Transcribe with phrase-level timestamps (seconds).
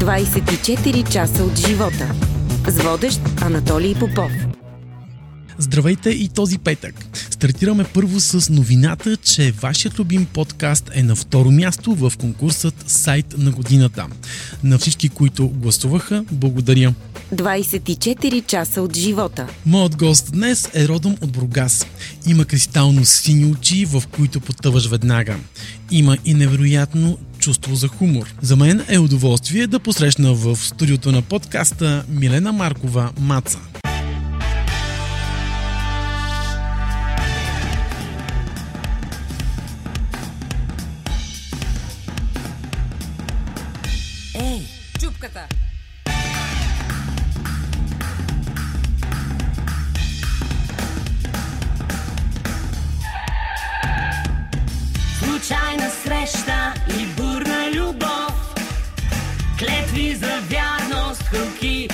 [0.00, 2.14] 24 часа от живота.
[2.68, 4.32] С водещ Анатолий Попов.
[5.58, 6.94] Здравейте и този петък.
[7.30, 13.34] Стартираме първо с новината, че вашият любим подкаст е на второ място в конкурсът Сайт
[13.38, 14.06] на годината.
[14.64, 16.94] На всички, които гласуваха, благодаря.
[17.34, 19.46] 24 часа от живота.
[19.66, 21.86] Моят гост днес е родом от Бургас.
[22.26, 25.36] Има кристално сини очи, в които потъваш веднага.
[25.90, 28.34] Има и невероятно чувство за хумор.
[28.42, 33.58] За мен е удоволствие да посрещна в студиото на подкаста Милена Маркова Маца.
[61.30, 61.89] cookie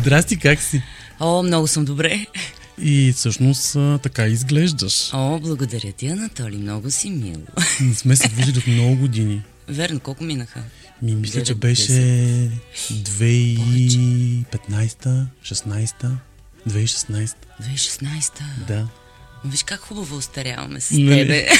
[0.00, 0.82] Здрасти, как си?
[1.20, 2.26] О, много съм добре.
[2.82, 5.10] И всъщност така изглеждаш.
[5.14, 7.40] О, благодаря ти, Анатолий, много си мил.
[7.80, 9.42] Не сме се виждали от много години.
[9.68, 10.62] Верно, колко минаха?
[11.02, 12.50] Ми, мисля, че Девет, беше 2015,
[15.44, 16.10] 16,
[16.68, 17.34] 2016.
[17.62, 18.44] 2016-та.
[18.68, 18.80] Да.
[19.44, 21.08] Ма Виж как хубаво остаряваме с Нали?
[21.18, 21.48] тебе.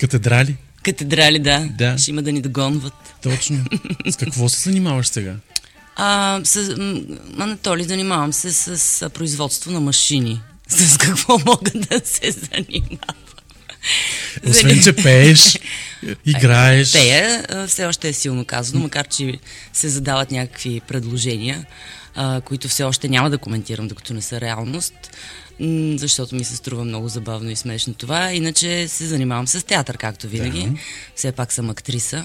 [0.00, 0.56] Катедрали?
[0.82, 1.68] Катедрали, да.
[1.78, 1.98] Да.
[1.98, 2.94] Ще има да ни догонват.
[3.22, 3.64] Точно.
[4.10, 5.36] С какво се занимаваш сега?
[6.00, 6.76] А, с,
[7.38, 10.40] Анатолий, занимавам се с, а, производство на машини.
[10.68, 13.16] С какво мога да се занимавам?
[14.48, 15.58] Освен, че пееш,
[16.26, 16.92] играеш.
[16.92, 19.38] Пея все още е силно казано, макар че
[19.72, 21.66] се задават някакви предложения,
[22.14, 24.94] а, които все още няма да коментирам, докато не са реалност,
[25.96, 28.32] защото ми се струва много забавно и смешно това.
[28.32, 30.62] Иначе се занимавам с театър, както винаги.
[30.62, 30.78] Да.
[31.14, 32.24] Все пак съм актриса.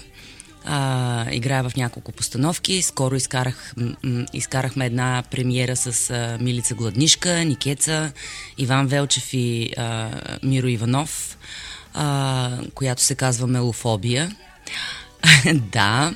[0.65, 2.81] А, играя в няколко постановки.
[2.81, 8.11] Скоро изкарах, м- изкарахме една премиера с а, Милица Гладнишка, Никеца,
[8.57, 10.09] Иван Велчев и а,
[10.43, 11.37] Миро Иванов,
[11.93, 14.35] а, която се казва Мелофобия.
[15.53, 16.13] да.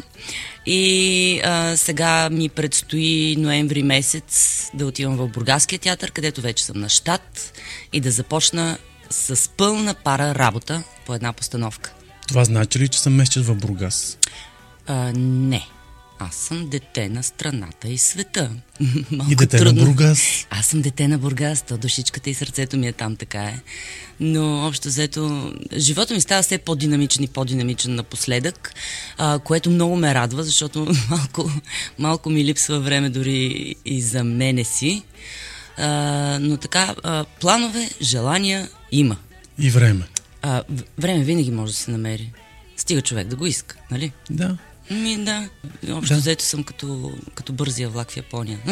[0.65, 6.79] И а, сега ми предстои ноември месец да отивам в Бургаския театър, където вече съм
[6.79, 7.53] на щат
[7.93, 8.77] и да започна
[9.09, 11.93] с пълна пара работа по една постановка.
[12.27, 14.17] Това значи ли, че се местиш в Бургас?
[14.87, 15.67] А, не.
[16.19, 18.51] Аз съм дете на страната и света.
[19.11, 19.81] Малко И дете трудно.
[19.81, 20.47] на Бургас.
[20.49, 23.59] Аз съм дете на Бургас, то душичката и сърцето ми е там, така е.
[24.19, 28.73] Но общо взето, живота ми става все по-динамичен и по-динамичен напоследък,
[29.17, 31.51] а, което много ме радва, защото малко,
[31.99, 35.03] малко ми липсва време дори и за мене си.
[35.77, 35.87] А,
[36.41, 39.17] но така, а, планове, желания има.
[39.59, 40.03] И време.
[40.41, 40.63] А,
[40.97, 42.31] време винаги може да се намери.
[42.77, 44.11] Стига човек да го иска, нали?
[44.29, 44.57] Да.
[44.91, 45.49] Ми, да.
[45.91, 46.19] Общо Да.
[46.19, 48.59] взето съм като, като бързия влак в Япония.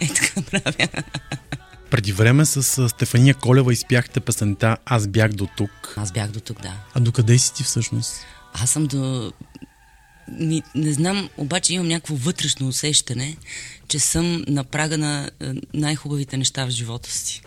[0.00, 0.88] Е, така правя.
[1.90, 5.94] Преди време с Стефания Колева изпяхте песента Аз бях до тук.
[5.96, 6.74] Аз бях до тук, да.
[6.94, 8.12] А докъде си ти всъщност?
[8.54, 9.32] Аз съм до...
[10.28, 13.36] Ни, не знам, обаче имам някакво вътрешно усещане,
[13.88, 17.42] че съм на прага на е, най-хубавите неща в живота си.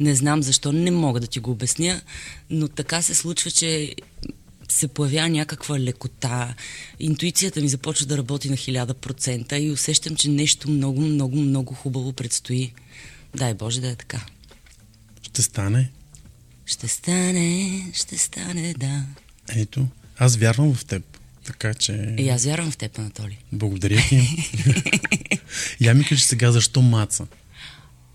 [0.00, 2.00] Не знам защо, не мога да ти го обясня,
[2.50, 3.94] но така се случва, че
[4.68, 6.54] се появява някаква лекота,
[7.00, 11.74] интуицията ми започва да работи на хиляда процента и усещам, че нещо много, много, много
[11.74, 12.72] хубаво предстои.
[13.36, 14.26] Дай Боже да е така.
[15.22, 15.90] Ще стане.
[16.66, 19.04] Ще стане, ще стане, да.
[19.48, 19.86] Ето,
[20.18, 21.02] аз вярвам в теб.
[21.44, 22.14] Така че...
[22.18, 23.36] И аз вярвам в теб, Анатолий.
[23.52, 24.28] Благодаря ти.
[25.80, 27.26] Я ми кажи сега защо маца.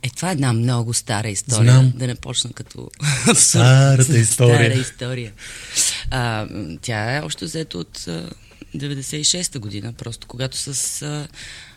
[0.03, 1.71] Е, това е една много стара история.
[1.71, 1.93] Знам.
[1.95, 2.89] Да не почна като...
[3.35, 4.71] Старата история.
[4.71, 5.33] Стара история.
[6.11, 6.47] А,
[6.81, 8.29] тя е още взето от а,
[8.77, 11.27] 96-та година, просто когато с а,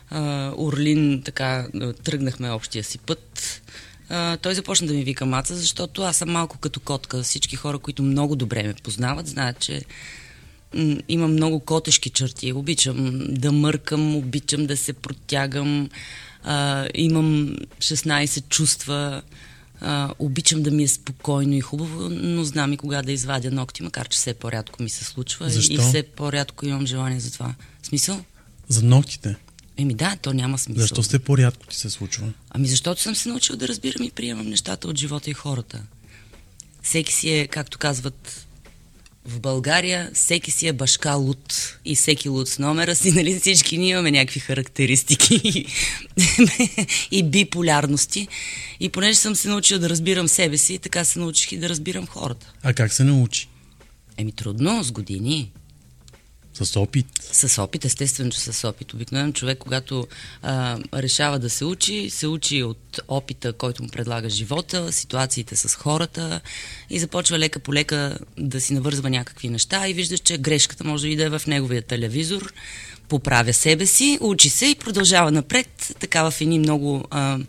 [0.09, 1.67] а, Орлин така
[2.03, 3.61] тръгнахме общия си път.
[4.09, 7.23] А, той започна да ми вика маца, защото аз съм малко като котка.
[7.23, 9.81] Всички хора, които много добре ме познават, знаят, че
[10.73, 12.53] м, имам много котешки черти.
[12.53, 15.89] Обичам да мъркам, обичам да се протягам.
[16.43, 19.21] А, имам 16 чувства.
[19.81, 23.83] А, обичам да ми е спокойно и хубаво, но знам и кога да извадя ногти,
[23.83, 25.73] макар че все по-рядко ми се случва Защо?
[25.73, 27.55] и все по-рядко имам желание за това.
[27.83, 28.23] Смисъл?
[28.67, 29.35] За ногтите.
[29.77, 30.81] Еми да, то няма смисъл.
[30.81, 32.33] Защо все по-рядко ти се случва?
[32.49, 35.81] Ами защото съм се научил да разбирам и приемам нещата от живота и хората.
[36.81, 38.42] Всеки си е, както казват
[39.25, 43.77] в България, всеки си е башка луд и всеки луд с номера си, нали всички
[43.77, 45.65] ние имаме някакви характеристики
[47.11, 48.27] и биполярности.
[48.79, 52.07] И понеже съм се научил да разбирам себе си, така се научих и да разбирам
[52.07, 52.53] хората.
[52.63, 53.47] А как се научи?
[54.17, 55.51] Еми трудно, с години.
[56.53, 57.07] С опит.
[57.31, 58.93] С опит, естествено, че с опит.
[58.93, 60.07] Обикновено човек, когато
[60.41, 65.75] а, решава да се учи, се учи от опита, който му предлага живота, ситуациите с
[65.75, 66.41] хората
[66.89, 71.07] и започва лека по лека да си навързва някакви неща и виждаш, че грешката може
[71.07, 72.53] и да е в неговия телевизор,
[73.09, 77.05] поправя себе си, учи се и продължава напред, така в едни много...
[77.11, 77.39] А,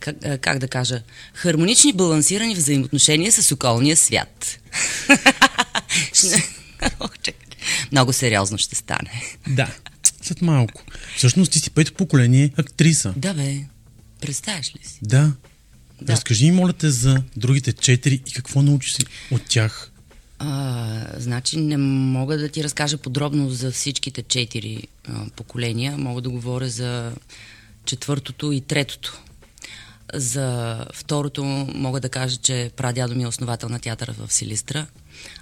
[0.00, 1.02] как, как да кажа,
[1.34, 4.58] хармонични, балансирани взаимоотношения с околния свят.
[7.22, 7.43] Чакай.
[7.92, 9.22] Много сериозно ще стане.
[9.48, 9.74] Да.
[10.22, 10.82] След малко.
[11.16, 13.14] Всъщност ти си пето поколение актриса.
[13.16, 13.56] Да, бе.
[14.20, 14.98] Представяш ли си?
[15.02, 15.32] Да.
[16.02, 16.12] Да.
[16.12, 19.90] Разкажи ми, моля те, за другите четири и какво научи си от тях.
[20.38, 25.98] А, значи не мога да ти разкажа подробно за всичките четири а, поколения.
[25.98, 27.12] Мога да говоря за
[27.84, 29.20] четвъртото и третото.
[30.14, 31.44] За второто
[31.74, 34.86] мога да кажа, че прадядо ми е основател на театъра в Силистра,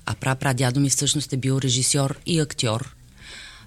[0.07, 2.95] а пра-прадядо ми всъщност е бил режисьор и актьор.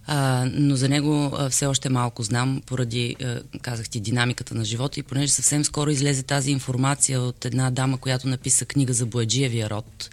[0.07, 4.65] А, но за него а, все още малко знам, поради, а, казах ти, динамиката на
[4.65, 9.05] живота и понеже съвсем скоро излезе тази информация от една дама, която написа книга за
[9.05, 10.09] Бояджиевия род,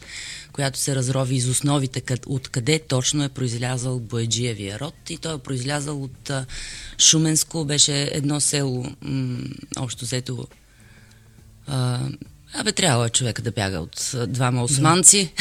[0.52, 5.38] която се разрови из основите, къд, откъде точно е произлязал Бояджиевия род и той е
[5.38, 6.46] произлязал от а,
[6.98, 9.38] Шуменско, беше едно село, м-
[9.78, 10.46] общо взето
[11.66, 12.00] а,
[12.54, 15.32] абе, трябва е човека да бяга от двама османци.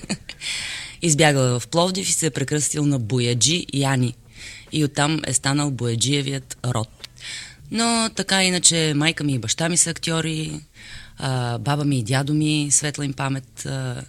[1.02, 4.14] Избягал в Пловдив и се е прекръстил на Бояджи Яни.
[4.72, 6.88] И оттам е станал Бояджиевият род.
[7.70, 10.60] Но така иначе майка ми и баща ми са актьори,
[11.18, 14.02] а, баба ми и дядо ми, светла им памет, а,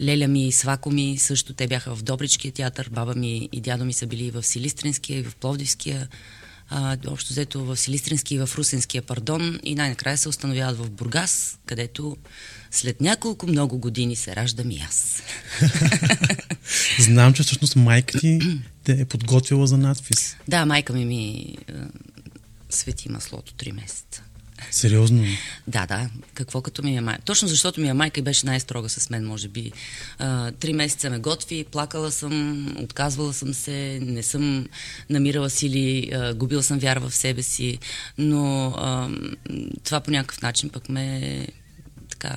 [0.00, 3.84] леля ми и свако ми, също те бяха в Добричкия театър, баба ми и дядо
[3.84, 6.08] ми са били и в Силистринския, и в Пловдивския,
[6.68, 11.58] а, общо взето в Силистринския и в Русенския, пардон, и най-накрая се установяват в Бургас,
[11.66, 12.16] където
[12.70, 15.22] след няколко много години се раждам и аз.
[16.98, 18.38] Знам, че всъщност майка ти
[18.84, 20.36] те е подготвила за надпис.
[20.48, 21.72] Да, майка ми ми а,
[22.70, 24.22] свети маслото три месеца.
[24.70, 25.24] Сериозно.
[25.66, 26.10] Да, да.
[26.34, 27.22] Какво като ми е майка?
[27.22, 29.72] Точно защото ми е майка и беше най-строга с мен, може би.
[30.18, 34.66] А, три месеца ме готви, плакала съм, отказвала съм се, не съм
[35.10, 37.78] намирала сили, а, губила съм вяра в себе си,
[38.18, 39.10] но а,
[39.84, 41.46] това по някакъв начин пък ме
[42.10, 42.36] така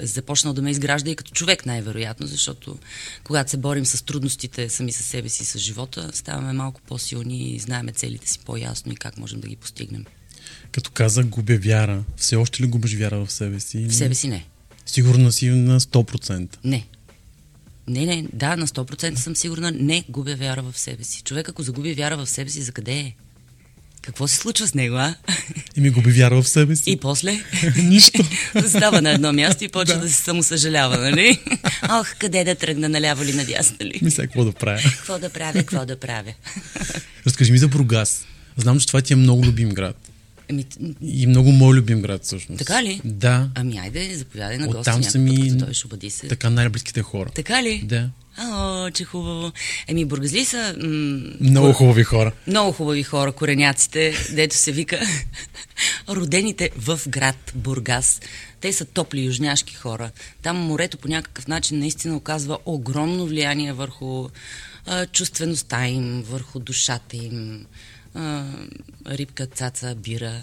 [0.00, 2.78] е започнал да ме изгражда и като човек най-вероятно, защото
[3.24, 7.58] когато се борим с трудностите сами със себе си, с живота, ставаме малко по-силни и
[7.58, 10.04] знаеме целите си по-ясно и как можем да ги постигнем.
[10.72, 12.02] Като каза, губя вяра.
[12.16, 13.86] Все още ли губиш вяра в себе си?
[13.88, 14.44] В себе си не.
[14.86, 16.56] Сигурна си на 100%.
[16.64, 16.86] Не.
[17.88, 21.22] Не, не, да, на 100% съм сигурна, не губя вяра в себе си.
[21.22, 23.14] Човек, ако загуби вяра в себе си, за къде е?
[24.02, 25.14] Какво се случва с него, а?
[25.76, 26.90] И ми губи вяра в себе си.
[26.90, 27.40] И после?
[27.76, 28.24] Нищо.
[28.68, 30.00] Става на едно място и почва Да.
[30.00, 31.40] да, се самосъжалява, нали?
[31.90, 33.98] Ох, къде да тръгна, наляво ли, надясно ли?
[34.02, 34.80] Мисля, какво да правя.
[34.82, 36.34] Какво да правя, какво да правя?
[37.26, 38.24] Разкажи ми за Бургас.
[38.56, 40.10] Знам, че това ти е много любим град.
[40.50, 40.64] Ами,
[41.02, 42.58] И много мой любим град, всъщност.
[42.58, 43.00] Така ли?
[43.04, 43.48] Да.
[43.54, 46.28] ами айде, заповядай на гости Оттам някой са път, ми като дойдеш, обади се.
[46.28, 47.30] така най-близките хора.
[47.30, 47.82] Така ли?
[47.84, 48.10] Да.
[48.40, 49.52] О, че хубаво.
[49.88, 52.32] Еми, бургазли са м- Много хубави хора.
[52.46, 55.00] Много хубави хора, кореняците, дето се вика
[56.08, 58.20] родените в град Бургас.
[58.60, 60.10] Те са топли южняшки хора.
[60.42, 64.28] Там морето по някакъв начин наистина оказва огромно влияние върху
[64.86, 67.66] а, чувствеността им, върху душата им.
[68.14, 68.44] А,
[69.06, 70.42] рибка, цаца, бира.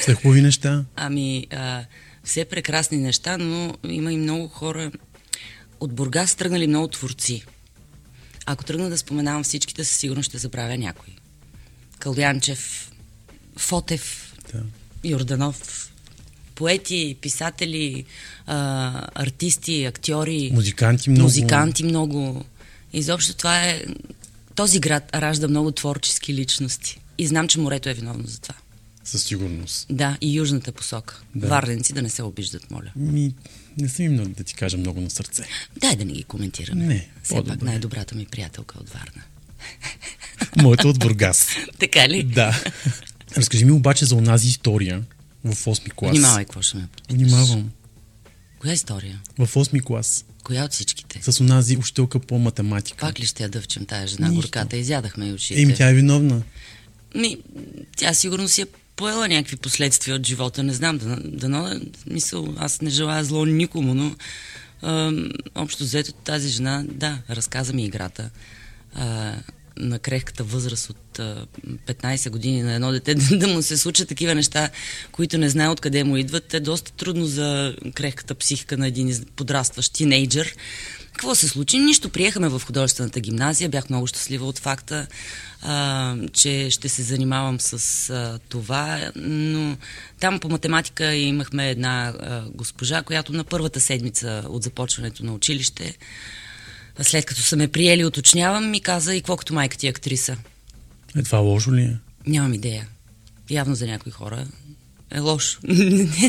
[0.00, 0.84] Все хубави неща.
[0.96, 1.84] Ами, а,
[2.24, 4.92] все прекрасни неща, но има и много хора.
[5.80, 7.42] От Бургас тръгнали много творци.
[8.46, 11.14] Ако тръгна да споменавам всичките, със сигурност ще забравя някой.
[11.98, 12.92] Калянчев,
[13.56, 14.62] Фотев, Да.
[15.04, 15.92] Йорданов,
[16.54, 18.04] поети, писатели,
[18.46, 21.22] а, артисти, актьори, Музиканти много.
[21.22, 22.44] музиканти много.
[22.92, 23.82] Изобщо това е...
[24.54, 27.00] Този град ражда много творчески личности.
[27.18, 28.54] И знам, че морето е виновно за това.
[29.04, 29.86] Със сигурност.
[29.90, 31.22] Да, и южната посока.
[31.34, 31.46] Да.
[31.48, 32.92] Варненци да не се обиждат, моля.
[32.96, 33.34] Ми,
[33.78, 35.44] не съм им да ти кажа много на сърце.
[35.80, 36.84] Дай да не ги коментираме.
[36.86, 37.50] Не, Все по-добре.
[37.50, 39.22] пак най-добрата ми приятелка от Варна.
[40.56, 41.46] Моето от Бургас.
[41.78, 42.22] Така ли?
[42.22, 42.62] да.
[43.36, 45.02] Разкажи ми обаче за онази история,
[45.44, 46.10] В 8 клас.
[46.10, 47.16] Внимавай, какво ще ме подпиташ.
[47.16, 47.70] Внимавам.
[48.62, 49.20] Коя история?
[49.38, 50.24] В 8 клас.
[50.44, 51.20] Коя от всичките?
[51.22, 53.06] С онази учителка по математика.
[53.06, 54.42] Пак ли ще я дъвчем тая жена Нищо.
[54.42, 54.76] горката?
[54.76, 55.62] Изядахме и очите.
[55.62, 56.42] Еми, тя е виновна.
[57.14, 57.38] Ми,
[57.96, 58.66] тя сигурно си е
[58.96, 63.94] поела някакви последствия от живота, не знам, да, да, мисъл, аз не желая зло никому,
[63.94, 64.16] но
[64.82, 65.12] а,
[65.54, 68.30] общо взето тази жена, да, разказа ми играта.
[68.94, 69.34] А,
[69.76, 71.46] на крехката възраст от а,
[71.86, 74.70] 15 години на едно дете да, му се случат такива неща,
[75.12, 79.92] които не знае откъде му идват, е доста трудно за крехката психика на един подрастващ
[79.92, 80.54] тинейджър.
[81.12, 81.78] Какво се случи?
[81.78, 82.08] Нищо.
[82.08, 83.68] Приехаме в художествената гимназия.
[83.68, 85.06] Бях много щастлива от факта,
[85.62, 89.12] а, че ще се занимавам с а, това.
[89.16, 89.76] Но
[90.20, 95.96] там по математика имахме една а, госпожа, която на първата седмица от започването на училище,
[97.00, 100.36] след като са ме приели, уточнявам, ми каза и какво като майка ти е актриса.
[101.16, 101.96] Е, това лошо ли е?
[102.26, 102.88] Нямам идея.
[103.50, 104.46] Явно за някои хора
[105.10, 105.60] е лошо.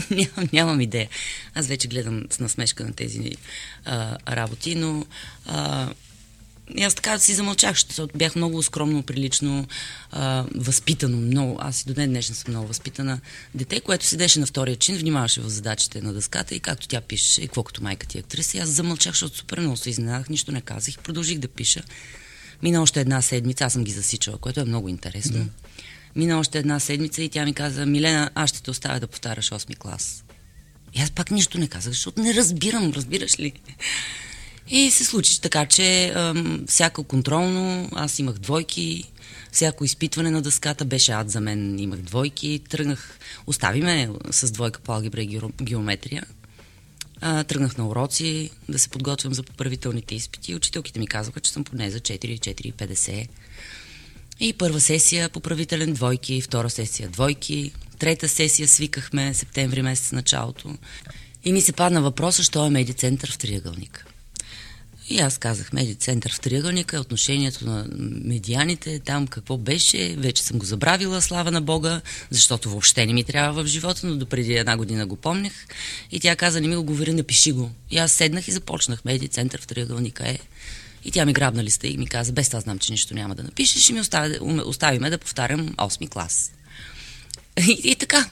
[0.10, 1.10] нямам, нямам идея.
[1.56, 3.32] Аз вече гледам с насмешка на тези
[3.86, 5.06] а, работи, но
[5.46, 5.90] а,
[6.78, 9.68] и аз така си замълчах, защото бях много скромно, прилично,
[10.12, 11.58] а, възпитано, много.
[11.62, 13.20] Аз и до ден днешен съм много възпитана.
[13.56, 17.42] Дете, което седеше на втория чин, внимаваше в задачите на дъската и както тя пише,
[17.42, 18.58] и какво като майка ти актриса.
[18.58, 21.84] И аз замълчах, защото супер много се изненадах, нищо не казах и продължих да пиша.
[22.64, 25.38] Мина още една седмица, аз съм ги засичала, което е много интересно.
[25.38, 25.46] Да.
[26.16, 29.50] Мина още една седмица и тя ми каза, Милена, аз ще те оставя да повтаряш
[29.50, 30.24] 8 клас.
[30.94, 33.54] И аз пак нищо не казах, защото не разбирам, разбираш ли?
[34.70, 39.04] И се случи така, че ам, всяко контролно, аз имах двойки,
[39.52, 44.80] всяко изпитване на дъската беше ад за мен, имах двойки, тръгнах, остави ме с двойка
[44.80, 46.24] по алгебра и гео- геометрия.
[47.22, 50.56] А, тръгнах на уроци да се подготвям за поправителните изпити.
[50.56, 53.28] Учителките ми казаха, че съм поне за 4-4,50.
[54.40, 60.78] И първа сесия поправителен двойки, втора сесия двойки, трета сесия свикахме септември месец началото.
[61.44, 64.06] И ми се падна въпроса, що е медицентър в триъгълника.
[65.10, 67.86] И аз казах, меди център в триъгълника, отношението на
[68.26, 73.24] медианите, там какво беше, вече съм го забравила, слава на Бога, защото въобще не ми
[73.24, 75.54] трябва в живота, но допреди една година го помнях.
[76.12, 77.72] И тя каза, не ми го говори, напиши го.
[77.92, 80.40] И аз седнах и започнах, меди център в триъгълника е.
[81.06, 83.44] И тя ми грабна листа и ми каза, без това знам, че нищо няма да
[83.44, 86.52] напишеш и ми остави, остави да повтарям 8 клас.
[87.68, 88.30] И, и така,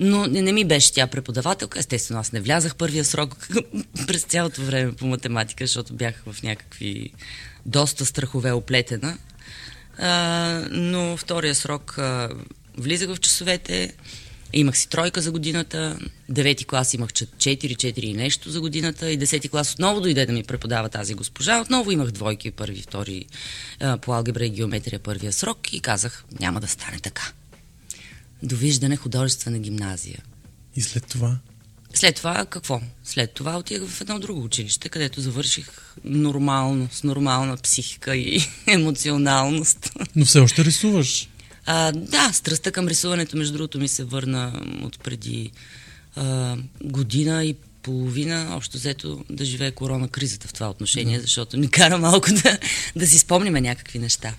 [0.00, 1.78] но не, не ми беше тя преподавателка.
[1.78, 3.48] Естествено, аз не влязах първия срок
[4.06, 7.12] през цялото време по математика, защото бях в някакви
[7.66, 9.18] доста страхове оплетена.
[9.98, 12.28] А, но втория срок а,
[12.78, 13.92] влизах в часовете,
[14.52, 15.98] имах си тройка за годината,
[16.28, 20.42] девети клас имах 4-4 и нещо за годината и десети клас отново дойде да ми
[20.42, 21.60] преподава тази госпожа.
[21.60, 23.26] Отново имах двойки, първи, втори
[24.02, 27.32] по алгебра и геометрия първия срок и казах, няма да стане така
[28.46, 30.22] довиждане художествена гимназия.
[30.76, 31.38] И след това?
[31.94, 32.80] След това какво?
[33.04, 35.68] След това отидах в едно друго училище, където завърших
[36.04, 39.92] нормално, с нормална психика и емоционалност.
[40.16, 41.28] Но все още рисуваш.
[41.66, 45.50] А, да, страстта към рисуването, между другото, ми се върна от преди
[46.16, 51.70] а, година и половина, общо взето да живее корона кризата в това отношение, защото ни
[51.70, 52.58] кара малко да,
[52.96, 54.34] да си спомниме някакви неща.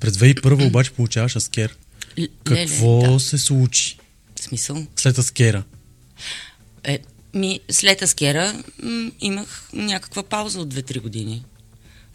[0.00, 1.76] През 2001 обаче получаваш аскер.
[2.18, 3.20] Л- Какво леле, да.
[3.20, 3.98] се случи
[4.40, 4.86] В смисъл?
[4.96, 5.64] след аскера?
[6.84, 6.98] Е,
[7.34, 11.44] ми, след Аскера м, имах някаква пауза от 2-3 години,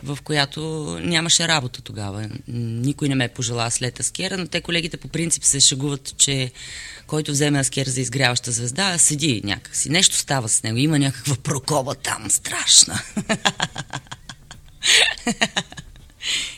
[0.04, 0.62] в която
[1.04, 2.30] нямаше работа тогава.
[2.48, 6.52] Никой не ме пожела след Аскера, но те колегите по принцип се шегуват, че
[7.08, 9.90] който вземе Аскер за изгряваща звезда, седи някакси.
[9.90, 10.78] Нещо става с него.
[10.78, 13.02] Има някаква прокоба там, страшна.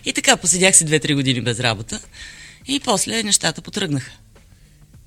[0.06, 2.00] И така, поседях си 2-3 години без работа.
[2.68, 4.12] И после нещата потръгнаха.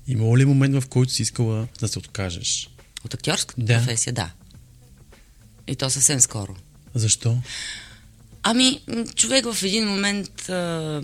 [0.07, 2.69] Имало ли момент, в който си искала да се откажеш?
[3.05, 3.77] От актьорската Да.
[3.77, 4.31] професия, да.
[5.67, 6.55] И то съвсем скоро.
[6.95, 7.37] Защо?
[8.43, 8.81] Ами,
[9.15, 11.01] човек в един момент а,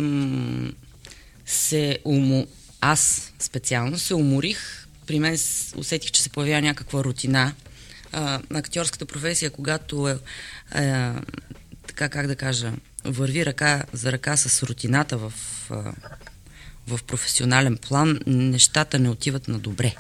[1.46, 2.48] се умо...
[2.82, 4.88] Аз специално се уморих.
[5.08, 5.38] При мен
[5.76, 7.54] усетих, че се появява някаква рутина.
[8.12, 10.18] А, актьорската професия, когато е,
[10.76, 11.12] е,
[11.88, 15.34] така как да кажа, върви ръка за ръка с рутината в,
[15.70, 15.94] а,
[16.88, 19.96] в професионален план, нещата не отиват на добре.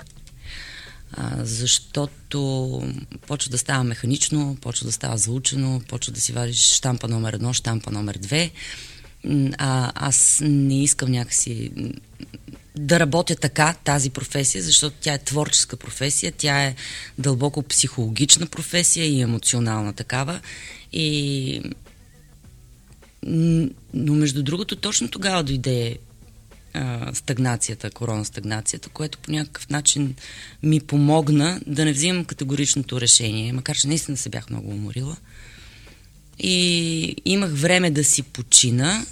[1.13, 2.81] А, защото
[3.27, 7.53] почва да става механично, почва да става заучено, почва да си вадиш штампа номер едно,
[7.53, 8.51] штампа номер две.
[9.57, 11.71] А, аз не искам някакси
[12.75, 16.75] да работя така, тази професия, защото тя е творческа професия, тя е
[17.17, 20.41] дълбоко психологична професия и емоционална такава.
[20.93, 21.61] И...
[23.93, 25.97] Но между другото, точно тогава дойде
[27.15, 30.15] стагнацията, корона стагнацията, което по някакъв начин
[30.63, 35.17] ми помогна да не взимам категоричното решение, макар че наистина се бях много уморила.
[36.39, 39.05] И имах време да си почина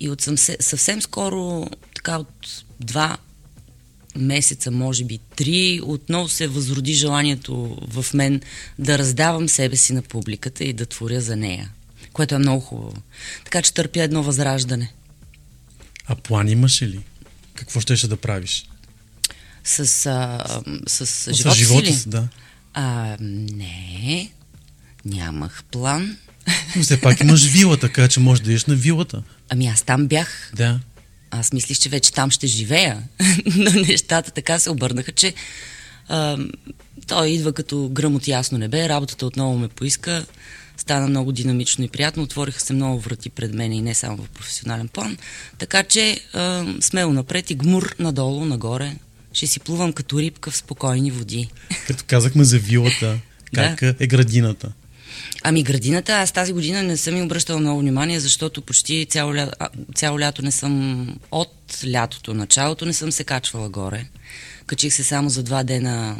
[0.00, 3.16] и от съвсем, съвсем скоро, така от два
[4.16, 8.40] месеца, може би три, отново се възроди желанието в мен
[8.78, 11.70] да раздавам себе си на публиката и да творя за нея,
[12.12, 12.96] което е много хубаво.
[13.44, 14.92] Така че търпя едно възраждане.
[16.06, 17.00] А план имаше ли?
[17.54, 18.64] Какво щеше да правиш?
[19.64, 22.28] С, а, с, с живота, с живота си, да.
[22.74, 24.30] А, не,
[25.04, 26.16] нямах план.
[26.76, 29.22] Но все пак имаш вила, така че можеш да идеш на вилата.
[29.48, 30.50] Ами аз там бях.
[30.56, 30.80] Да.
[31.30, 33.02] Аз мислих, че вече там ще живея.
[33.56, 35.34] Но нещата така се обърнаха, че
[36.08, 36.38] а,
[37.06, 40.26] той идва като гръм от ясно небе, работата отново ме поиска,
[40.76, 44.28] стана много динамично и приятно, отвориха се много врати пред мен и не само в
[44.28, 45.16] професионален план.
[45.58, 48.96] Така че а, смело напред и гмур надолу, нагоре.
[49.32, 51.48] Ще си плувам като рибка в спокойни води.
[51.86, 53.18] Като казахме за вилата,
[53.54, 54.72] как е градината?
[55.42, 59.50] Ами градината, аз тази година не съм ми обръщала много внимание, защото почти цяло, ля...
[59.94, 64.06] цяло лято не съм от лятото, началото не съм се качвала горе.
[64.66, 66.16] Качих се само за два дена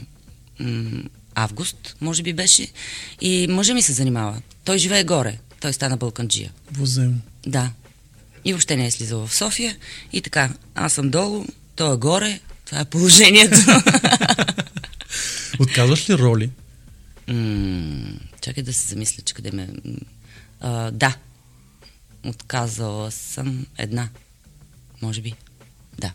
[0.60, 1.02] м-
[1.34, 2.68] август, може би беше.
[3.20, 4.42] И мъжа ми се занимава.
[4.64, 5.38] Той живее горе.
[5.60, 6.52] Той стана балканджия.
[6.72, 7.20] Возем.
[7.46, 7.70] Да.
[8.44, 9.76] И въобще не е слизал в София.
[10.12, 11.44] И така, аз съм долу,
[11.76, 12.40] той е горе.
[12.64, 13.56] Това е положението.
[15.60, 16.50] Отказваш ли роли?
[17.28, 19.68] М, чакай да се замисля, че къде ме...
[20.60, 21.16] А, да.
[22.24, 24.08] Отказала съм една.
[25.02, 25.34] Може би.
[25.98, 26.12] Да.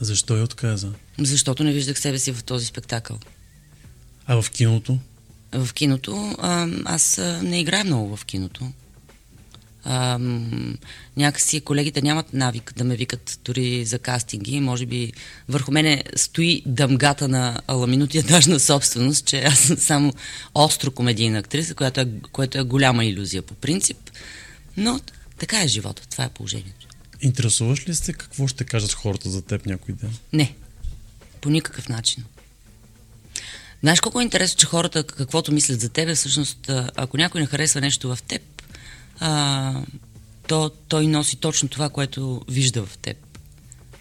[0.00, 0.92] Защо я отказа?
[1.18, 3.18] Защото не виждах себе си в този спектакъл.
[4.30, 4.98] А в киното?
[5.52, 8.72] В киното, а, аз не играя много в киното.
[9.84, 10.18] А,
[11.16, 14.60] някакси колегите нямат навик да ме викат дори за кастинги.
[14.60, 15.12] Може би
[15.48, 20.12] върху мене стои дъмгата на аламинотиатажна собственост, че аз съм само
[20.54, 24.10] остро комедийна актриса, която е, което е голяма иллюзия по принцип.
[24.76, 25.00] Но
[25.38, 26.86] така е живота, това е положението.
[27.20, 30.14] Интересуваш ли се какво ще кажат хората за теб някой ден?
[30.32, 30.54] Не.
[31.40, 32.24] По никакъв начин.
[33.82, 37.80] Знаеш колко е интересно, че хората каквото мислят за тебе, всъщност, ако някой не харесва
[37.80, 38.42] нещо в теб,
[39.20, 39.82] а,
[40.48, 43.16] то той носи точно това, което вижда в теб.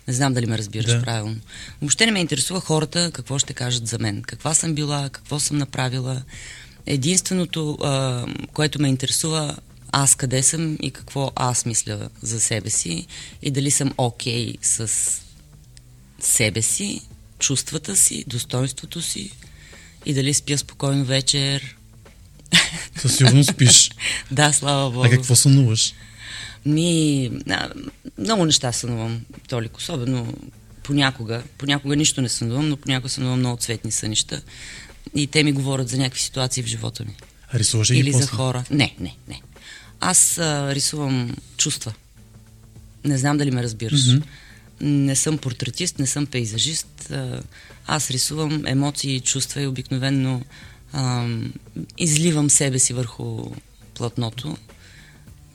[0.07, 1.01] Не знам дали ме разбираш Да.
[1.01, 1.35] правилно.
[1.81, 4.21] Въобще не ме интересува хората какво ще кажат за мен.
[4.21, 6.21] Каква съм била, какво съм направила.
[6.85, 9.57] Единственото, а, което ме интересува,
[9.91, 13.07] аз къде съм и какво аз мисля за себе си
[13.41, 14.91] и дали съм окей с
[16.19, 17.01] себе си,
[17.39, 19.31] чувствата си, достоинството си
[20.05, 21.75] и дали спя спокойно вечер.
[22.97, 23.91] Със сигурност спиш.
[24.31, 25.05] Да, слава Богу.
[25.05, 25.93] А какво сънуваш?
[26.65, 27.69] Ми, а,
[28.17, 30.33] много неща сънувам, Толик, особено
[30.83, 31.43] понякога.
[31.57, 34.41] Понякога нищо не сънувам, но понякога сънувам много цветни сънища.
[35.15, 37.15] И те ми говорят за някакви ситуации в живота ми.
[37.53, 38.35] А рисуваш Или за после?
[38.35, 38.63] хора.
[38.71, 39.41] Не, не, не.
[39.99, 41.93] Аз а, рисувам чувства.
[43.03, 44.07] Не знам дали ме разбираш.
[44.07, 44.23] Мгм.
[44.81, 47.11] Не съм портретист, не съм пейзажист.
[47.11, 47.41] А,
[47.89, 50.41] аз рисувам емоции и чувства и обикновенно
[50.93, 51.27] а,
[51.97, 53.51] изливам себе си върху
[53.93, 54.57] платното,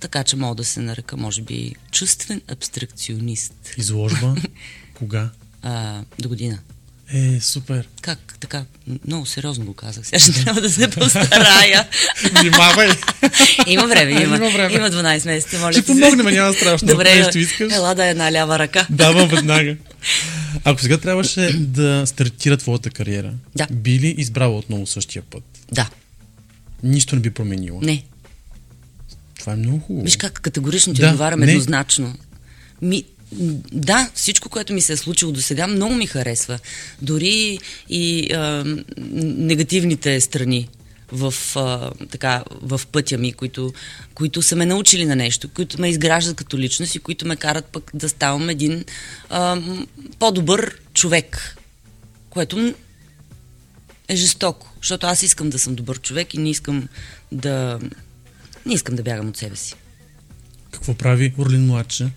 [0.01, 3.75] така че мога да се нарека, може би, чувствен абстракционист.
[3.77, 4.35] Изложба?
[4.94, 5.31] Кога?
[5.62, 6.59] А, до година.
[7.09, 7.88] Е, супер.
[8.01, 8.64] Как така?
[9.07, 10.07] Много сериозно го казах.
[10.07, 11.88] Сега ще трябва да се постарая.
[12.33, 12.88] Внимавай!
[13.67, 14.37] Има време, има.
[14.37, 14.75] Има време.
[14.75, 16.88] Има 12 месеца, моля Ще помогнем, няма страшно.
[16.88, 17.73] Добре, нещо искаш.
[17.73, 18.87] ела да е една лява ръка.
[18.90, 19.77] Давам веднага.
[20.64, 23.67] Ако сега трябваше да стартира твоята кариера, Да.
[23.73, 25.43] би ли избрала отново същия път?
[25.73, 25.90] Да,
[26.83, 27.79] Нищо не би променила.
[27.83, 28.05] не.
[29.38, 30.05] Това е много хубаво.
[30.05, 32.14] Виж как категорично ти Да, отговарям еднозначно.
[32.83, 33.05] Ми,
[33.73, 36.59] да, всичко, което ми се е случило до сега, много ми харесва.
[37.03, 38.64] Дори и а,
[39.23, 40.68] негативните страни
[41.12, 43.73] в, а, така, в пътя ми, които,
[44.14, 47.64] които са ме научили на нещо, които ме изграждат като личност и които ме карат
[47.64, 48.85] пък да ставам един
[49.31, 49.62] а,
[50.18, 51.57] по-добър човек,
[52.31, 52.75] което
[54.09, 56.88] е жестоко, защото аз искам да съм добър човек и не искам
[57.33, 57.79] да,
[58.66, 59.75] не искам да бягам от себе си.
[60.70, 62.11] Какво прави Орлин младше?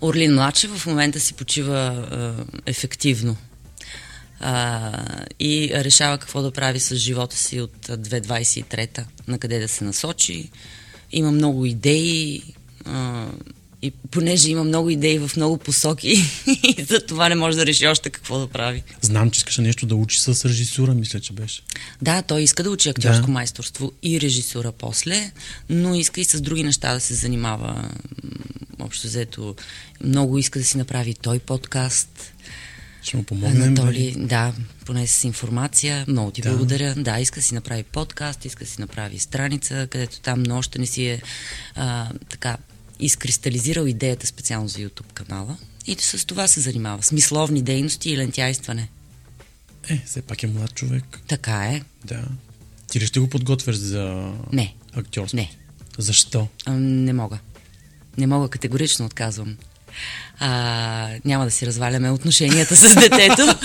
[0.00, 2.34] Орлин Младши в момента си почива а,
[2.66, 3.36] ефективно
[4.40, 4.92] а,
[5.40, 9.84] и решава какво да прави с живота си от а, 2023-та, на къде да се
[9.84, 10.50] насочи.
[11.12, 12.42] Има много идеи
[12.84, 13.26] а,
[13.82, 17.86] и понеже има много идеи в много посоки, и за това не може да реши
[17.86, 18.82] още какво да прави.
[19.00, 21.62] Знам, че искаше нещо да учи с режисура, мисля, че беше.
[22.02, 23.32] Да, той иска да учи актьорско Да.
[23.32, 25.32] майсторство и режисура после,
[25.70, 27.90] но иска и с други неща да се занимава.
[28.78, 29.56] Общо взето
[30.04, 32.32] много иска да си направи той подкаст.
[33.02, 33.62] Ще му помогнем.
[33.62, 34.52] Анатолий, да,
[34.86, 36.04] поне с информация.
[36.08, 36.50] Много ти Да.
[36.50, 36.94] благодаря.
[36.94, 40.86] Да, иска да си направи подкаст, иска да си направи страница, където там още не
[40.86, 41.22] си е
[41.74, 42.56] а, така
[43.00, 45.56] изкристализирал идеята специално за YouTube канала.
[45.86, 47.02] И с това се занимава.
[47.02, 48.88] Смисловни дейности и лентяйстване.
[49.88, 51.20] Е, все пак е млад човек.
[51.26, 51.82] Така е.
[52.04, 52.24] Да.
[52.90, 54.74] Ти ли ще го подготвяш за Не.
[54.92, 55.36] актьорство?
[55.36, 55.50] Не.
[55.98, 56.48] Защо?
[56.64, 57.38] А, не мога.
[58.18, 59.56] Не мога, категорично отказвам.
[60.38, 63.58] А, няма да си разваляме отношенията с детето.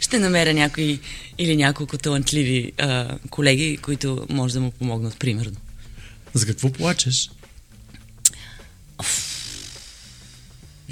[0.00, 1.00] Ще намеря някои
[1.38, 5.56] или няколко талантливи а, колеги, които може да му помогнат, примерно.
[6.34, 7.30] За какво плачеш?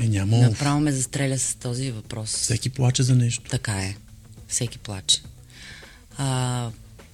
[0.00, 0.37] Е, няма.
[0.38, 2.31] Направо ме застреля с този въпрос.
[2.31, 3.50] Всеки плаче за нещо.
[3.50, 3.96] Така е.
[4.48, 5.18] Всеки плаче.
[6.18, 6.70] А,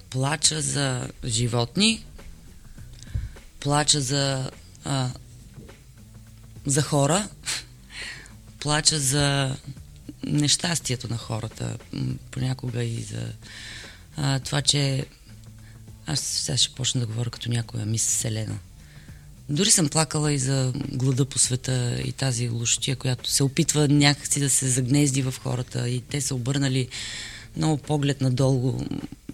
[0.09, 2.05] плача за животни,
[3.65, 4.51] плача за,
[4.83, 5.09] а,
[6.65, 7.27] за хора,
[8.59, 9.55] плача за
[10.23, 11.77] нещастието на хората,
[12.31, 13.33] понякога и за
[14.17, 15.05] а, това, че
[16.05, 18.57] аз сега ще почна да говоря като някоя мис Селена.
[19.49, 24.39] Дори съм плакала и за глада по света и тази лошотия, която се опитва някакси
[24.39, 26.87] да се загнезди в хората и те са обърнали
[27.57, 28.79] много поглед надолу,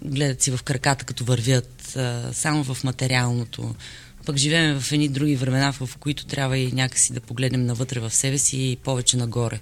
[0.05, 1.97] гледат си в краката като вървят,
[2.31, 3.75] само в материалното.
[4.25, 8.13] Пък живеем в едни други времена, в които трябва и някакси да погледнем навътре в
[8.13, 9.59] себе си и повече нагоре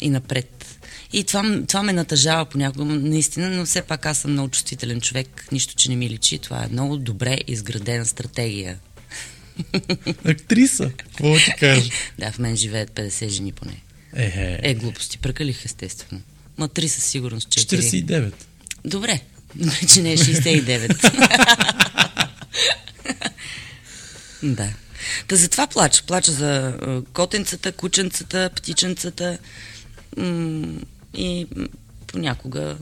[0.00, 0.78] и напред.
[1.12, 5.46] И това, това ме натъжава понякога, наистина, но все пак аз съм много чувствителен човек,
[5.52, 6.38] нищо, че не ми личи.
[6.38, 8.78] Това е много добре изградена стратегия.
[10.24, 10.90] Актриса.
[10.96, 11.90] Какво ти кажа?
[12.18, 13.82] Да, в мен живеят 50 жени поне.
[14.16, 16.22] Е, Е, глупости, прекалих естествено.
[16.58, 18.06] Ма три със сигурност 4.
[18.06, 18.32] 49.
[18.84, 19.20] Добре,
[19.54, 22.11] добре, че не е 69.
[24.42, 24.72] да.
[25.28, 26.02] Та затова плача.
[26.06, 26.78] Плача за
[27.12, 29.38] котенцата, кученцата, птиченцата
[31.14, 31.46] и
[32.06, 32.76] понякога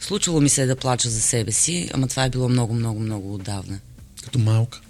[0.00, 3.00] случвало ми се е да плача за себе си, ама това е било много, много,
[3.00, 3.80] много отдавна.
[4.24, 4.80] Като малка.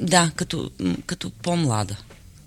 [0.00, 0.70] Да, като,
[1.06, 1.96] като по-млада.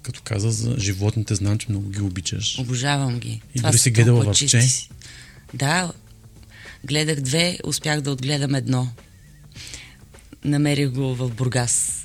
[0.01, 2.59] Като каза за животните, знам, че много ги обичаш.
[2.59, 3.41] Обожавам ги.
[3.55, 4.89] И Това дори си гледала си.
[5.53, 5.91] Да,
[6.85, 8.87] гледах две, успях да отгледам едно.
[10.43, 12.02] Намерих го в Бургас.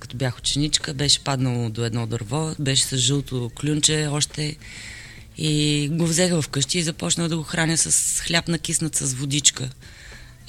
[0.00, 4.56] Като бях ученичка, беше паднало до едно дърво, беше с жълто клюнче още
[5.38, 9.70] и го взех вкъщи и започнах да го храня с хляб накиснат с водичка.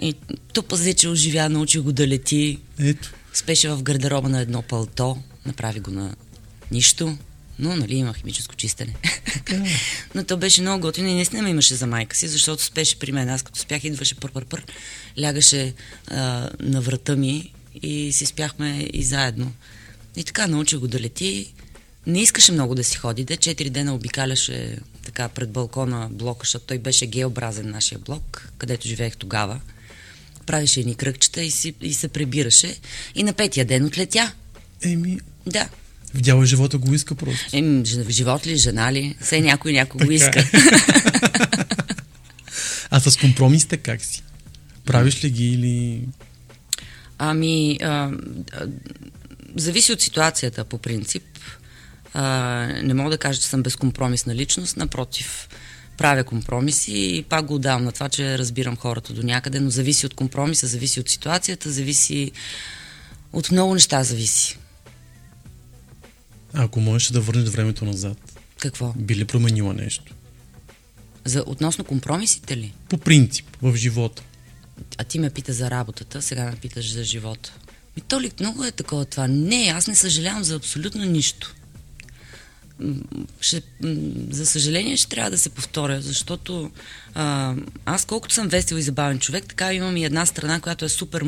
[0.01, 0.13] И
[0.53, 3.13] то пазе, че оживя, научи го да лети, Ето.
[3.33, 6.15] спеше в гардероба на едно палто, направи го на
[6.71, 7.17] нищо,
[7.59, 8.95] но нали има химическо чистене.
[10.15, 13.11] но то беше много готино и наистина ме имаше за майка си, защото спеше при
[13.11, 13.29] мен.
[13.29, 14.63] Аз като спях, идваше пър-пър-пър,
[15.21, 15.73] лягаше
[16.07, 19.51] а, на врата ми и си спяхме и заедно.
[20.15, 21.53] И така научи го да лети.
[22.07, 26.65] Не искаше много да си ходи, де четири дена обикаляше така пред балкона блока, защото
[26.65, 29.59] той беше геобразен нашия блок, където живеех тогава.
[30.45, 32.75] Правеше едни кръгчета и, си, и се прибираше.
[33.15, 34.31] И на петия ден отлетя.
[34.83, 35.69] Еми, Да.
[36.13, 37.45] видяла е живота го иска просто.
[37.53, 39.15] Ем, ж- живот ли, жена ли?
[39.21, 40.39] Все някой Така иска.
[40.39, 40.43] е.
[42.89, 44.23] А с компромисите как си?
[44.85, 46.01] Правиш ли ги или...
[47.23, 48.11] Ами, а, а,
[49.55, 51.23] зависи от ситуацията, по принцип.
[52.13, 52.23] А,
[52.83, 55.49] не мога да кажа, че съм безкомпромисна личност, напротив.
[55.97, 60.05] Правя компромиси и пак го отдавам на това, че разбирам хората до някъде, но зависи
[60.05, 62.31] от компромиса, зависи от ситуацията, зависи
[63.33, 64.57] от много неща зависи.
[66.53, 68.93] Ако можеш да върнеш времето назад, Какво?
[68.97, 70.13] би ли променила нещо?
[71.25, 72.73] За, относно компромисите ли?
[72.89, 74.23] По принцип, в живота.
[74.97, 77.53] А ти ме пита за работата, сега ме питаш за живота.
[77.97, 79.27] Ми, Толик, много е такова това.
[79.27, 81.55] Не, аз не съжалявам за абсолютно нищо.
[83.41, 83.61] Ще,
[84.29, 86.71] за съжаление ще трябва да се повторя, защото
[87.13, 87.55] а,
[87.85, 91.23] аз колкото съм весел и забавен човек, така имам и една страна, която е супер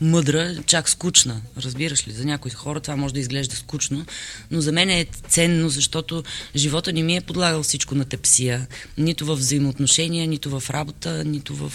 [0.00, 1.40] мъдра, чак скучна.
[1.58, 2.12] Разбираш ли?
[2.12, 4.04] За някои хора това може да изглежда скучно,
[4.50, 6.22] но за мен е ценно, защото
[6.56, 8.66] живота не ми е подлагал всичко на тепсия.
[8.98, 11.72] Нито в взаимоотношения, нито в работа, нито в,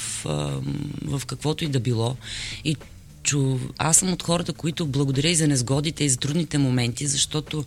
[1.05, 2.15] в каквото и да било.
[2.63, 2.75] И
[3.23, 7.65] чу, аз съм от хората, които благодаря и за незгодите и за трудните моменти, защото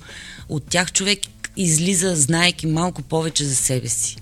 [0.49, 1.19] от тях човек
[1.57, 4.16] излиза, знаеки малко повече за себе си.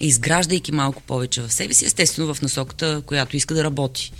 [0.00, 4.12] Изграждайки малко повече в себе си, естествено в насоката, която иска да работи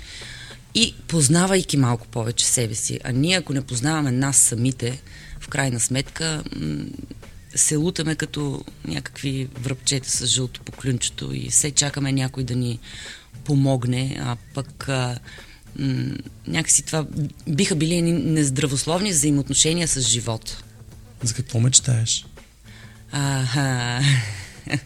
[0.76, 3.00] и познавайки малко повече себе си.
[3.04, 5.02] А ние, ако не познаваме нас самите,
[5.40, 6.42] в крайна сметка
[7.54, 12.78] се лутаме като някакви връбчета с жълто по клюнчето и все чакаме някой да ни
[13.44, 15.18] помогне, а пък а,
[15.78, 16.14] м-
[16.46, 17.06] някакси това
[17.48, 20.62] биха били нездравословни взаимоотношения с живота.
[21.22, 22.26] За какво мечтаеш?
[23.12, 24.00] Аха.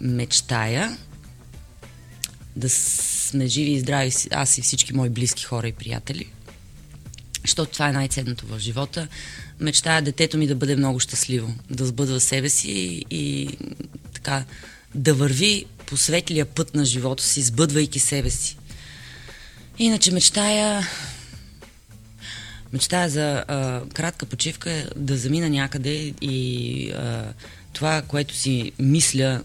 [0.00, 0.98] Мечтая
[2.56, 6.26] да сме живи и здрави аз и всички мои близки хора и приятели.
[7.42, 9.08] Защото това е най-ценното в живота.
[9.60, 13.56] Мечтая детето ми да бъде много щастливо, да сбъдва себе си и, и
[14.14, 14.44] така
[14.94, 18.56] да върви по светлия път на живота си, сбъдвайки себе си.
[19.78, 20.88] Иначе мечтая
[22.72, 27.32] Мечтая за а, кратка почивка, да замина някъде и а,
[27.72, 29.42] това, което си мисля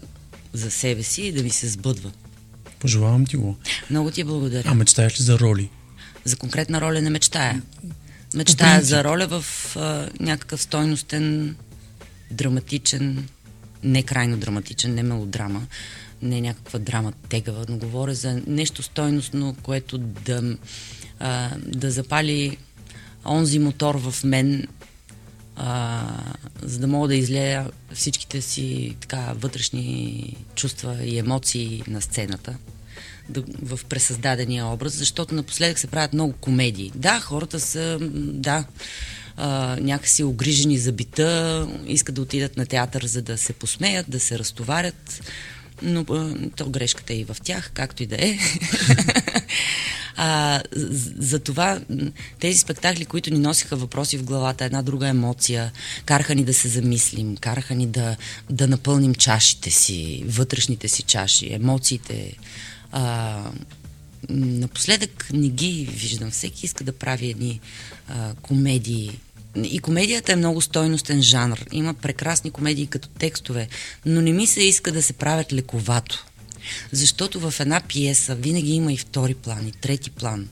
[0.52, 2.12] за себе си, да ми се сбъдва.
[2.78, 3.56] Пожелавам ти го.
[3.90, 4.68] Много ти благодаря.
[4.70, 5.70] А мечтаеш ли за роли?
[6.24, 7.62] За конкретна роля не мечтая.
[8.34, 11.56] Мечтая за роля в а, някакъв стойностен,
[12.30, 13.28] драматичен,
[13.82, 15.66] не крайно драматичен, не мелодрама,
[16.22, 20.56] не някаква драма тегава, но говоря за нещо стойностно, което да,
[21.18, 22.56] а, да запали
[23.26, 24.66] онзи мотор в мен,
[25.56, 26.04] а,
[26.62, 32.56] за да мога да излея всичките си така вътрешни чувства и емоции на сцената
[33.28, 36.92] да, в пресъздадения образ, защото напоследък се правят много комедии.
[36.94, 38.64] Да, хората са, да,
[39.36, 44.20] а, някакси огрижени за бита, искат да отидат на театър, за да се посмеят, да
[44.20, 45.20] се разтоварят,
[45.82, 48.38] но а, то грешката е и в тях, както и да е.
[50.16, 50.62] А,
[51.18, 51.80] за това
[52.40, 55.72] тези спектакли, които ни носиха въпроси в главата, една друга емоция,
[56.04, 58.16] караха ни да се замислим, караха ни да,
[58.50, 62.36] да напълним чашите си, вътрешните си чаши, емоциите.
[62.92, 63.42] А,
[64.28, 66.30] напоследък не ги виждам.
[66.30, 67.60] Всеки иска да прави едни
[68.08, 69.18] а, комедии.
[69.64, 71.64] И комедията е много стойностен жанр.
[71.72, 73.68] Има прекрасни комедии като текстове,
[74.06, 76.26] но не ми се иска да се правят лековато.
[76.92, 80.48] Защото в една пиеса винаги има и втори план, и трети план.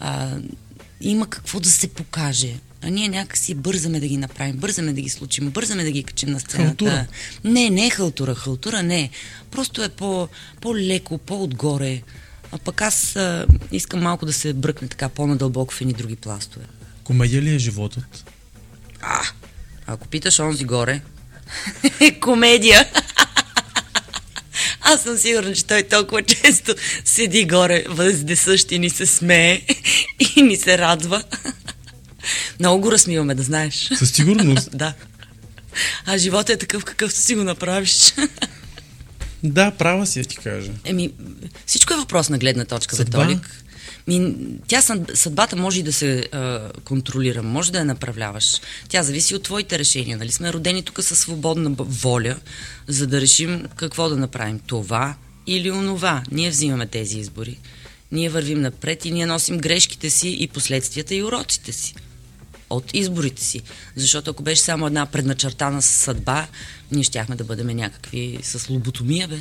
[0.00, 0.36] А,
[1.00, 2.54] има какво да се покаже.
[2.82, 6.30] А ние някакси бързаме да ги направим, бързаме да ги случим, бързаме да ги качим
[6.30, 6.84] на сцената.
[6.84, 7.06] Халтура.
[7.44, 8.34] Не, не е халтура.
[8.34, 9.10] Халтура не е.
[9.50, 10.28] Просто е по,
[10.60, 12.02] по-леко, по-отгоре.
[12.52, 16.64] А пък аз а, искам малко да се бръкне така по-надълбоко в едни други пластове.
[17.04, 18.30] Комедия ли е животът?
[19.00, 19.20] А,
[19.86, 21.00] ако питаш онзи горе,
[22.20, 22.88] комедия.
[24.84, 29.60] Аз съм сигурна, че той толкова често седи горе, въздесъщ и ни се смее
[30.36, 31.22] и ни се радва.
[32.60, 33.90] Много го разсмиваме, да знаеш.
[33.98, 34.76] Със сигурност.
[34.76, 34.94] Да.
[36.06, 38.14] А живота е такъв, какъвто си го направиш.
[39.42, 40.72] да, права си, да ти кажа.
[40.84, 41.10] Еми,
[41.66, 43.24] всичко е въпрос на гледна точка, Съдба?
[43.24, 43.64] Толик.
[44.06, 44.34] Ми,
[44.68, 48.60] тя съд- съдбата може и да се а, контролира, може да я направляваш.
[48.88, 50.16] Тя зависи от твоите решения.
[50.16, 52.36] Нали сме родени тук със свободна воля,
[52.88, 54.60] за да решим какво да направим.
[54.66, 55.14] Това
[55.46, 56.22] или онова.
[56.30, 57.58] Ние взимаме тези избори.
[58.12, 61.94] Ние вървим напред и ние носим грешките си и последствията и уроците си
[62.70, 63.60] от изборите си.
[63.96, 66.46] Защото ако беше само една предначертана съдба,
[66.92, 69.36] ние щяхме да бъдем някакви с лоботомия, бе.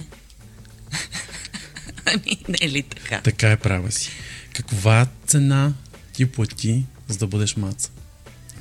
[2.05, 3.21] ами, не е ли така?
[3.21, 4.11] Така е права си.
[4.53, 5.73] Каква цена
[6.13, 7.89] ти плати, за да бъдеш маца?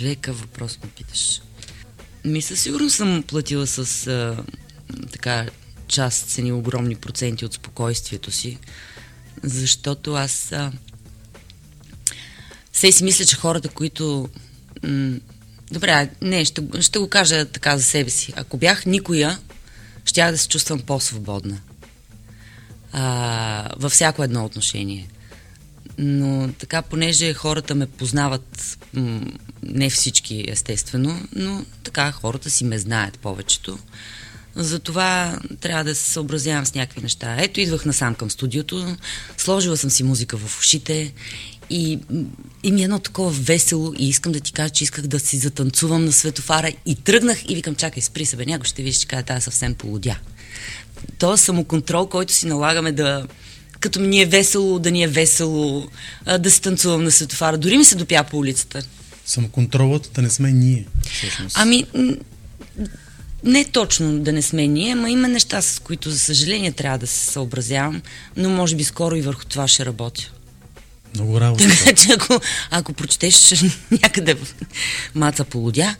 [0.01, 1.41] Лека въпрос ме питаш.
[2.25, 4.45] Ми със сигурност съм платила с а,
[5.13, 5.49] така
[5.89, 8.59] част цени огромни проценти от спокойствието си,
[9.43, 10.73] защото аз а,
[12.73, 14.29] все си мисля, че хората, които...
[14.83, 15.19] М-
[15.71, 18.33] добре, не, ще, ще го кажа така за себе си.
[18.37, 19.39] Ако бях никоя,
[20.05, 21.61] щях да се чувствам по-свободна.
[22.93, 25.09] А, във всяко едно отношение.
[25.99, 28.79] Но така, понеже хората ме познават,
[29.63, 33.79] не всички естествено, но така хората си ме знаят повечето.
[34.55, 37.37] Затова трябва да се съобразявам с някакви неща.
[37.39, 38.97] Ето, идвах насам към студиото,
[39.37, 41.13] сложила съм си музика в ушите
[41.71, 41.99] и,
[42.63, 45.39] и ми е едно такова весело и искам да ти кажа, че исках да си
[45.39, 49.07] затанцувам на светофара и тръгнах и викам, чакай, спри се, бе, някой ще видиш, че
[49.07, 50.19] кажа, тази съвсем полудя.
[51.19, 53.27] То е самоконтрол, който си налагаме да,
[53.83, 55.89] като ми е весело, да ни е весело,
[56.27, 57.59] а, да се танцувам на светофара.
[57.59, 58.83] Дори ми се допя по улицата.
[59.27, 61.57] Самоконтролът да не сме ние, всъщност.
[61.59, 61.87] Ами,
[63.45, 67.07] не точно да не сме ние, ама има неща, с които, за съжаление, трябва да
[67.07, 68.03] се съобразявам,
[68.37, 70.31] но може би скоро и върху това ще работя.
[71.15, 71.65] Много работа.
[71.79, 72.41] Така че ако,
[72.71, 73.65] ако прочетеш
[74.03, 74.55] някъде в
[75.15, 75.97] маца полудя,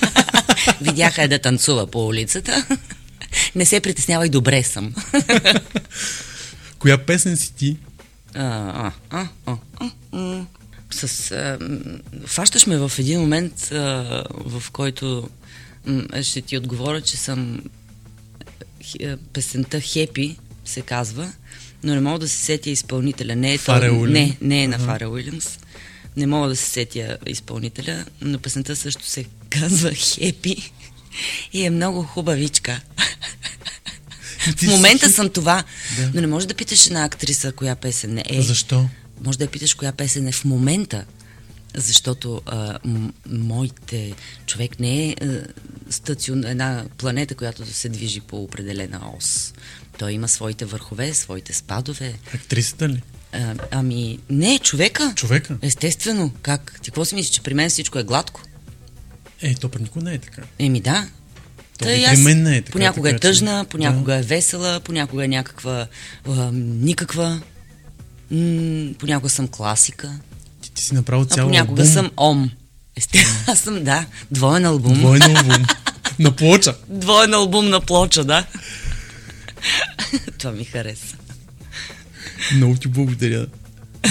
[0.80, 2.66] видяха е да танцува по улицата,
[3.54, 4.94] не се притеснявай, добре съм.
[6.78, 7.76] Коя песен си ти?
[8.34, 10.44] А, а, а, а, а.
[10.90, 11.58] С, а,
[12.26, 13.76] фащаш ме в един момент, а,
[14.30, 15.28] в който
[15.86, 17.60] м, ще ти отговоря, че съм
[18.82, 21.32] хи- а, песента Хепи се казва
[21.84, 23.36] но не мога да се сетя изпълнителя.
[23.36, 24.12] Не е, Фарел то, Уилямс?
[24.12, 25.58] не, не е на Фарел Уилямс.
[26.16, 30.72] Не мога да се сетя изпълнителя, но песента също се казва Хепи
[31.52, 32.80] и е много хубавичка.
[34.56, 35.64] В момента съм това,
[35.96, 36.10] Да.
[36.14, 38.42] но не можеш да питаш една актриса коя песен е.
[38.42, 38.88] Защо?
[39.24, 41.04] Може да я питаш коя песен е в момента,
[41.74, 44.14] защото а, м- моите
[44.46, 45.40] човек не е а,
[45.90, 49.54] стацион, една планета, която се движи по определена ос.
[49.98, 52.14] Той има своите върхове, своите спадове.
[52.34, 53.02] Актрисата ли?
[53.32, 55.12] А, ами, не, човека.
[55.16, 55.58] Човека?
[55.62, 56.32] Естествено.
[56.42, 56.78] Как?
[56.82, 58.42] Ти какво си мислиш, че при мен всичко е гладко?
[59.42, 60.42] Е, то при никой не е така.
[60.58, 61.08] Еми да.
[61.78, 64.18] Та и и при аз мен не е така, понякога така е тъжна, понякога Да.
[64.18, 65.86] е весела, понякога е някаква
[66.28, 67.40] а, никаква,
[68.30, 70.18] м- понякога съм класика,
[70.62, 71.92] Ти, ти си направил а цял понякога албум.
[71.94, 72.50] съм ом.
[72.96, 74.94] Естествено, аз съм, да, двоен албум.
[74.94, 75.64] Двойен албум.
[76.18, 76.74] На плоча.
[76.88, 78.46] Двоен албум на плоча, да.
[80.38, 81.16] Това ми хареса.
[82.54, 83.46] Много ти благодаря.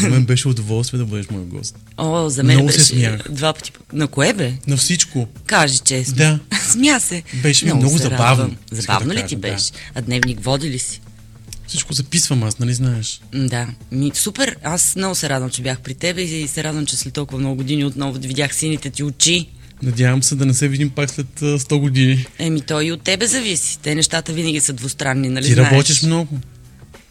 [0.01, 1.75] За мен беше удоволствие да бъдеш мой гост.
[1.97, 3.31] О, за мен Много се беше смях.
[3.31, 3.71] два пъти.
[3.93, 4.53] На кое бе?
[4.67, 5.27] На всичко.
[5.45, 6.15] Кажи честно.
[6.15, 6.39] Да.
[6.69, 7.23] Смя се.
[7.33, 9.41] Беше ми много се забавно, Забавно да ли кажа, ти да.
[9.41, 9.71] беше?
[9.95, 11.01] А дневник води ли си?
[11.67, 13.21] Всичко записвам аз, нали знаеш?
[13.36, 14.55] Да, ми, супер.
[14.63, 17.55] Аз много се радвам, че бях при теб и се радвам, че след толкова много
[17.55, 19.47] години отново видях сините ти очи.
[19.83, 22.25] Надявам се да не се видим пак след а, 100 години.
[22.39, 23.79] Еми, той и от тебе зависи.
[23.79, 25.71] Те нещата винаги са двустранни, нали Ти знаеш?
[25.71, 26.39] работиш много.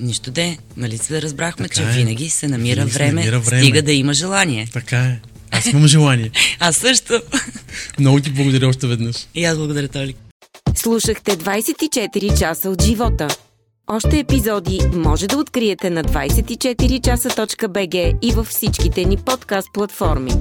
[0.01, 0.59] Нищо де.
[0.77, 1.93] Нали се разбрахме, Така че е.
[1.93, 3.63] винаги се намира, Винаги се време, намира време.
[3.63, 4.69] стига да има желание.
[4.73, 5.21] Така е.
[5.51, 6.31] Аз имам желание.
[6.61, 7.23] Аз също.
[7.99, 9.17] Много ти благодаря още веднъж.
[9.35, 10.17] и аз благодаря, Толик.
[10.75, 13.29] Слушахте 24 часа от живота.
[13.87, 20.33] Още епизоди може да откриете на 24часа.bg и във всичките ни подкаст платформи.